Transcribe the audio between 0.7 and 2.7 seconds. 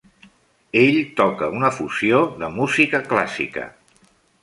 Ell toca una fusió de